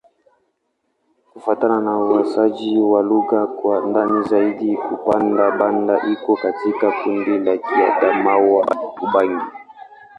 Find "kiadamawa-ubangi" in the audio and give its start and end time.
7.57-9.45